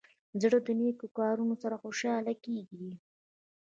[0.41, 2.91] زړه د نیکو کارونو سره خوشحاله کېږي.